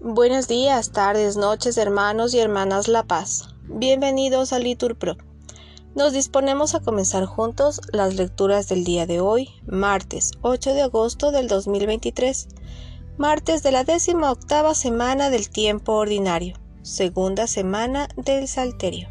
[0.00, 3.48] Buenos días, tardes, noches, hermanos y hermanas La Paz.
[3.64, 5.16] Bienvenidos a Litur Pro.
[5.94, 11.30] Nos disponemos a comenzar juntos las lecturas del día de hoy, martes 8 de agosto
[11.32, 12.48] del 2023,
[13.16, 19.08] martes de la décima octava semana del tiempo ordinario, segunda semana del Salterio.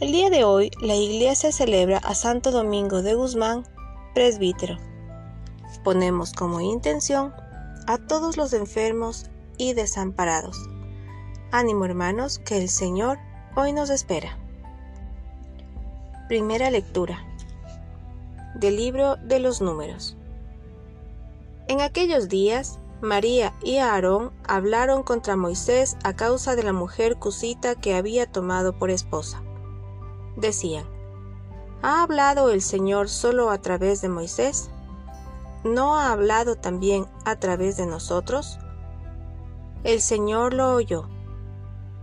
[0.00, 3.64] El día de hoy la iglesia celebra a Santo Domingo de Guzmán,
[4.14, 4.78] presbítero.
[5.84, 7.32] Ponemos como intención
[7.86, 10.56] a todos los enfermos y desamparados.
[11.50, 13.18] Ánimo hermanos, que el Señor
[13.56, 14.38] hoy nos espera.
[16.28, 17.26] Primera lectura
[18.54, 20.16] del libro de los números.
[21.68, 27.74] En aquellos días, María y Aarón hablaron contra Moisés a causa de la mujer cusita
[27.74, 29.42] que había tomado por esposa.
[30.36, 30.84] Decían,
[31.82, 34.70] ¿ha hablado el Señor solo a través de Moisés?
[35.64, 38.58] ¿No ha hablado también a través de nosotros?
[39.84, 41.08] El Señor lo oyó.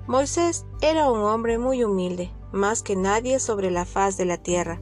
[0.08, 4.82] Moisés era un hombre muy humilde, más que nadie sobre la faz de la tierra.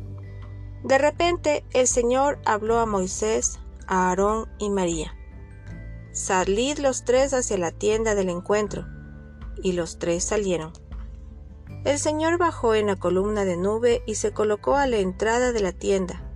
[0.84, 5.14] De repente el Señor habló a Moisés, a Aarón y María.
[6.12, 8.86] Salid los tres hacia la tienda del encuentro.
[9.62, 10.72] Y los tres salieron.
[11.84, 15.62] El Señor bajó en la columna de nube y se colocó a la entrada de
[15.62, 16.27] la tienda,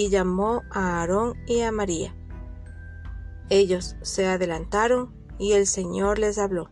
[0.00, 2.14] y llamó a Aarón y a María.
[3.50, 6.70] Ellos se adelantaron y el Señor les habló.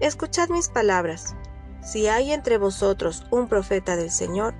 [0.00, 1.36] Escuchad mis palabras.
[1.84, 4.54] Si hay entre vosotros un profeta del Señor,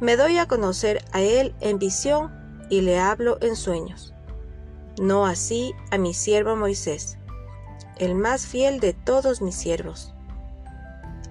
[0.00, 2.32] me doy a conocer a él en visión
[2.70, 4.14] y le hablo en sueños.
[4.98, 7.18] No así a mi siervo Moisés,
[7.98, 10.14] el más fiel de todos mis siervos.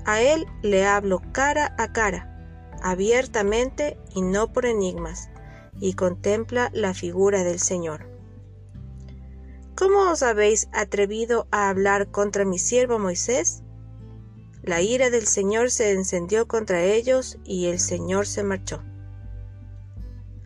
[0.06, 2.33] A él le hablo cara a cara,
[2.84, 5.30] abiertamente y no por enigmas,
[5.80, 8.08] y contempla la figura del Señor.
[9.76, 13.64] ¿Cómo os habéis atrevido a hablar contra mi siervo Moisés?
[14.62, 18.84] La ira del Señor se encendió contra ellos y el Señor se marchó.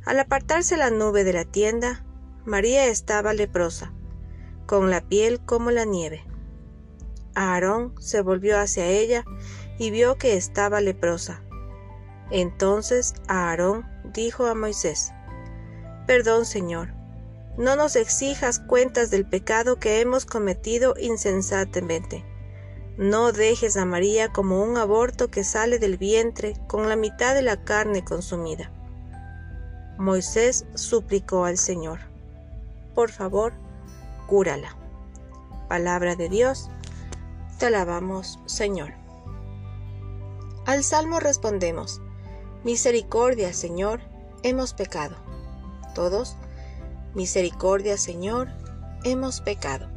[0.06, 2.06] Al apartarse la nube de la tienda,
[2.46, 3.94] María estaba leprosa,
[4.66, 6.24] con la piel como la nieve.
[7.36, 9.26] Aarón se volvió hacia ella
[9.78, 11.44] y vio que estaba leprosa.
[12.30, 15.12] Entonces Aarón dijo a Moisés,
[16.06, 16.94] Perdón, Señor,
[17.58, 22.24] no nos exijas cuentas del pecado que hemos cometido insensatamente.
[22.98, 27.42] No dejes a María como un aborto que sale del vientre con la mitad de
[27.42, 28.72] la carne consumida.
[29.98, 32.00] Moisés suplicó al Señor,
[32.94, 33.54] por favor,
[34.28, 34.76] cúrala.
[35.68, 36.70] Palabra de Dios,
[37.60, 38.94] te alabamos, Señor.
[40.66, 42.02] Al Salmo respondemos,
[42.64, 44.02] Misericordia, Señor,
[44.42, 45.16] hemos pecado.
[45.94, 46.36] Todos,
[47.14, 48.50] Misericordia, Señor,
[49.04, 49.88] hemos pecado.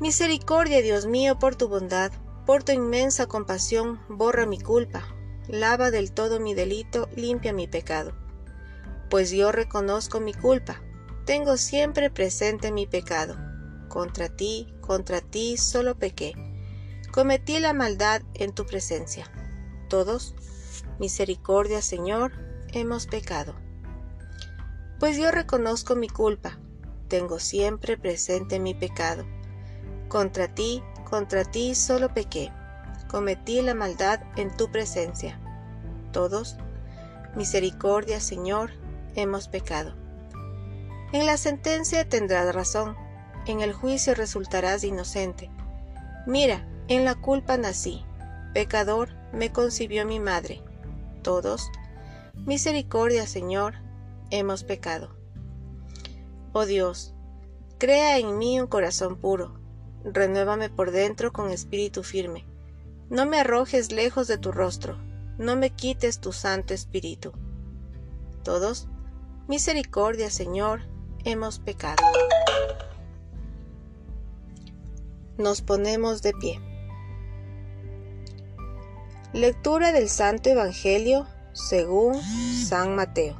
[0.00, 2.12] Misericordia, Dios mío, por tu bondad,
[2.44, 5.08] por tu inmensa compasión, borra mi culpa,
[5.48, 8.12] lava del todo mi delito, limpia mi pecado.
[9.08, 10.82] Pues yo reconozco mi culpa,
[11.24, 13.36] tengo siempre presente mi pecado.
[13.88, 16.34] Contra ti, contra ti solo pequé.
[17.12, 19.30] Cometí la maldad en tu presencia.
[19.94, 20.34] Todos,
[20.98, 22.32] misericordia, Señor,
[22.72, 23.54] hemos pecado
[24.98, 26.58] pues yo reconozco mi culpa,
[27.06, 29.24] tengo siempre presente mi pecado.
[30.08, 32.50] Contra ti, contra ti solo pequé,
[33.06, 35.38] cometí la maldad en tu presencia.
[36.10, 36.56] Todos,
[37.36, 38.70] misericordia Señor,
[39.14, 39.94] hemos pecado.
[41.12, 42.96] En la sentencia tendrás razón,
[43.46, 45.50] en el juicio resultarás inocente.
[46.26, 48.04] Mira, en la culpa nací,
[48.54, 50.62] pecador me concibió mi madre.
[51.22, 51.70] Todos,
[52.46, 53.74] misericordia Señor,
[54.30, 55.16] hemos pecado.
[56.52, 57.14] Oh Dios,
[57.78, 59.58] crea en mí un corazón puro,
[60.04, 62.44] renuévame por dentro con espíritu firme.
[63.10, 64.98] No me arrojes lejos de tu rostro,
[65.38, 67.32] no me quites tu santo espíritu.
[68.42, 68.88] Todos,
[69.48, 70.82] misericordia Señor,
[71.24, 72.02] hemos pecado.
[75.36, 76.73] Nos ponemos de pie.
[79.34, 83.36] Lectura del Santo Evangelio según San Mateo.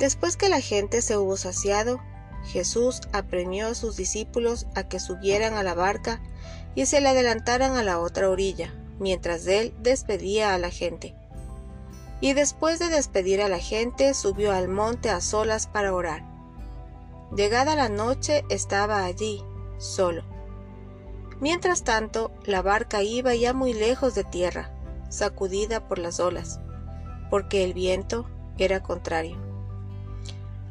[0.00, 2.00] Después que la gente se hubo saciado,
[2.46, 6.22] Jesús apremió a sus discípulos a que subieran a la barca
[6.74, 11.14] y se le adelantaran a la otra orilla, mientras él despedía a la gente.
[12.22, 16.24] Y después de despedir a la gente, subió al monte a solas para orar.
[17.36, 19.44] Llegada la noche, estaba allí,
[19.82, 20.22] solo.
[21.40, 24.70] Mientras tanto, la barca iba ya muy lejos de tierra,
[25.08, 26.60] sacudida por las olas,
[27.30, 29.36] porque el viento era contrario.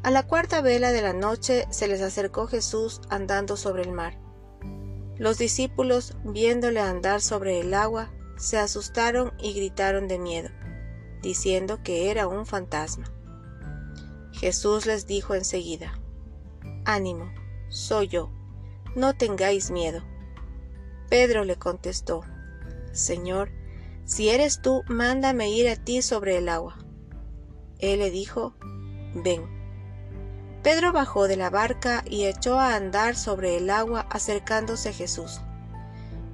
[0.02, 4.18] A la cuarta vela de la noche se les acercó Jesús andando sobre el mar.
[5.16, 10.48] Los discípulos, viéndole andar sobre el agua, se asustaron y gritaron de miedo,
[11.20, 13.04] diciendo que era un fantasma.
[14.32, 16.00] Jesús les dijo enseguida,
[16.84, 17.30] Ánimo,
[17.68, 18.32] soy yo,
[18.94, 20.02] no tengáis miedo.
[21.08, 22.22] Pedro le contestó,
[22.92, 23.50] Señor,
[24.04, 26.78] si eres tú, mándame ir a ti sobre el agua.
[27.78, 28.54] Él le dijo,
[29.14, 29.42] Ven.
[30.62, 35.40] Pedro bajó de la barca y echó a andar sobre el agua acercándose a Jesús.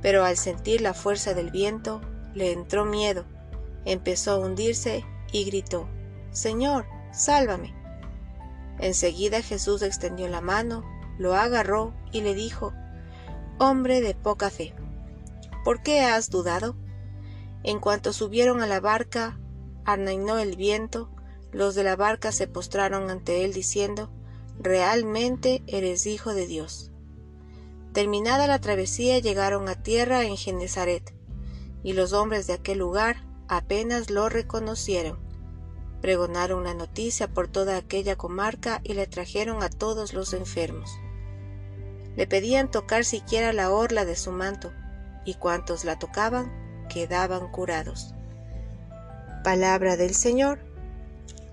[0.02, 2.00] Pero al sentir la fuerza del viento,
[2.34, 3.25] le entró miedo,
[3.84, 5.88] empezó a hundirse y gritó,
[6.31, 7.75] Señor, sálvame.
[8.78, 10.84] Enseguida Jesús extendió la mano,
[11.18, 12.72] lo agarró y le dijo,
[13.58, 14.74] Hombre de poca fe,
[15.64, 16.76] ¿por qué has dudado?
[17.64, 19.38] En cuanto subieron a la barca,
[19.84, 21.10] arnainó el viento,
[21.52, 24.10] los de la barca se postraron ante él diciendo,
[24.60, 26.90] Realmente eres hijo de Dios.
[27.92, 31.14] Terminada la travesía llegaron a tierra en Genezaret,
[31.82, 35.18] y los hombres de aquel lugar apenas lo reconocieron.
[36.00, 40.90] Pregonaron la noticia por toda aquella comarca y le trajeron a todos los enfermos.
[42.18, 44.72] Le pedían tocar siquiera la orla de su manto,
[45.24, 46.50] y cuantos la tocaban
[46.88, 48.12] quedaban curados.
[49.44, 50.58] Palabra del Señor.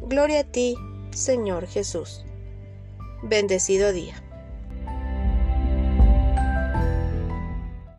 [0.02, 0.76] Gloria a ti,
[1.12, 2.26] Señor Jesús.
[3.22, 4.25] Bendecido día.